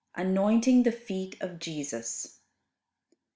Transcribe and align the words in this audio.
]ANOINTING 0.17 0.81
THE 0.81 0.91
FEET 0.91 1.39
OF 1.41 1.59
JESUS. 1.59 2.39